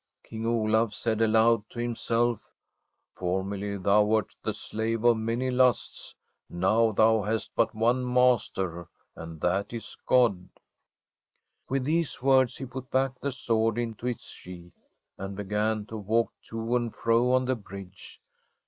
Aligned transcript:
King 0.23 0.47
Olaf 0.47 0.95
said 0.95 1.21
aloud 1.21 1.69
to 1.69 1.79
himself:' 1.79 2.39
Formerly 3.19 3.77
thou 3.77 4.03
wert 4.03 4.35
the 4.41 4.51
slave 4.51 5.03
of 5.03 5.15
many 5.17 5.51
lusts; 5.51 6.15
now 6.49 6.91
thou 6.91 7.21
hast 7.21 7.51
but 7.55 7.75
one 7.75 8.11
master, 8.11 8.89
and 9.15 9.39
that 9.41 9.73
is 9.73 9.95
God/ 10.07 10.49
With 11.69 11.83
these 11.83 12.19
words 12.19 12.57
he 12.57 12.65
put 12.65 12.89
back 12.89 13.19
the 13.19 13.31
sword 13.31 13.77
into 13.77 14.07
its 14.07 14.23
sheath, 14.25 14.81
and 15.19 15.37
began 15.37 15.85
to 15.85 15.97
walk 15.97 16.33
to 16.47 16.75
and 16.75 16.91
fro 16.91 17.31
on 17.33 17.45
the 17.45 17.55
bridge. 17.55 18.19